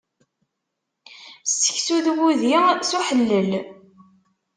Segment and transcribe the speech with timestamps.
[1.49, 2.57] Sseksu d wudi,
[2.89, 3.51] s uḥellel!